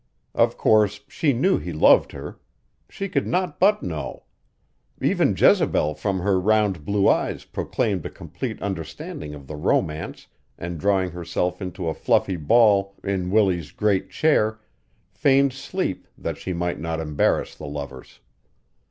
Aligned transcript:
Of 0.33 0.57
course 0.57 1.01
she 1.07 1.31
knew 1.31 1.59
he 1.59 1.71
loved 1.71 2.11
her. 2.11 2.39
She 2.89 3.07
could 3.07 3.27
not 3.27 3.59
but 3.59 3.83
know. 3.83 4.23
Even 4.99 5.35
Jezebel 5.37 5.93
from 5.93 6.21
her 6.21 6.39
round 6.39 6.83
blue 6.83 7.07
eyes 7.07 7.45
proclaimed 7.45 8.03
a 8.07 8.09
complete 8.09 8.59
understanding 8.63 9.35
of 9.35 9.45
the 9.45 9.55
romance 9.55 10.25
and 10.57 10.79
drawing 10.79 11.11
herself 11.11 11.61
into 11.61 11.87
a 11.87 11.93
fluffy 11.93 12.35
ball 12.35 12.95
in 13.03 13.29
Willie's 13.29 13.71
great 13.71 14.09
chair 14.09 14.59
feigned 15.11 15.53
sleep 15.53 16.07
that 16.17 16.39
she 16.39 16.51
might 16.51 16.79
not 16.79 16.99
embarrass 16.99 17.53
the 17.53 17.67
lovers. 17.67 18.21